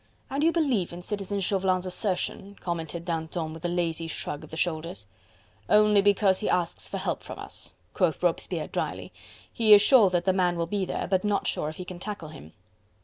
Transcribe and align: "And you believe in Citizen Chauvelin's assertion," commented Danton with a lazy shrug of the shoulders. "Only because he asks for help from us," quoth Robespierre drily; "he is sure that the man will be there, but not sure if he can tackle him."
"And 0.31 0.43
you 0.43 0.51
believe 0.51 0.91
in 0.91 1.03
Citizen 1.03 1.41
Chauvelin's 1.41 1.85
assertion," 1.85 2.55
commented 2.59 3.05
Danton 3.05 3.53
with 3.53 3.63
a 3.63 3.67
lazy 3.67 4.07
shrug 4.07 4.43
of 4.43 4.49
the 4.49 4.57
shoulders. 4.57 5.05
"Only 5.69 6.01
because 6.01 6.39
he 6.39 6.49
asks 6.49 6.87
for 6.87 6.97
help 6.97 7.21
from 7.21 7.37
us," 7.37 7.73
quoth 7.93 8.23
Robespierre 8.23 8.67
drily; 8.69 9.13
"he 9.53 9.73
is 9.75 9.81
sure 9.83 10.09
that 10.09 10.25
the 10.25 10.33
man 10.33 10.57
will 10.57 10.65
be 10.65 10.85
there, 10.85 11.05
but 11.07 11.23
not 11.23 11.45
sure 11.45 11.69
if 11.69 11.75
he 11.75 11.85
can 11.85 11.99
tackle 11.99 12.29
him." 12.29 12.53